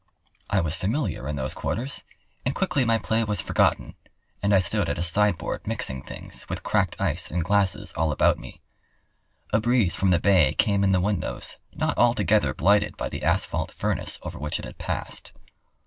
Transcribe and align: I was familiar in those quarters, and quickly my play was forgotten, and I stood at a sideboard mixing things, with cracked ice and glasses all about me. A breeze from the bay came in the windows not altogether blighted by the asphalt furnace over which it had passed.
I 0.49 0.61
was 0.61 0.75
familiar 0.75 1.27
in 1.27 1.35
those 1.35 1.53
quarters, 1.53 2.03
and 2.43 2.55
quickly 2.55 2.83
my 2.85 2.97
play 2.97 3.23
was 3.23 3.39
forgotten, 3.39 3.93
and 4.41 4.51
I 4.51 4.57
stood 4.57 4.89
at 4.89 4.97
a 4.97 5.03
sideboard 5.03 5.67
mixing 5.67 6.01
things, 6.01 6.49
with 6.49 6.63
cracked 6.63 6.99
ice 6.99 7.29
and 7.29 7.43
glasses 7.43 7.93
all 7.95 8.11
about 8.11 8.39
me. 8.39 8.57
A 9.53 9.59
breeze 9.59 9.95
from 9.95 10.09
the 10.09 10.17
bay 10.17 10.55
came 10.55 10.83
in 10.83 10.91
the 10.91 10.99
windows 11.01 11.57
not 11.75 11.99
altogether 11.99 12.51
blighted 12.55 12.97
by 12.97 13.09
the 13.09 13.21
asphalt 13.21 13.69
furnace 13.69 14.17
over 14.23 14.39
which 14.39 14.57
it 14.57 14.65
had 14.65 14.79
passed. 14.79 15.33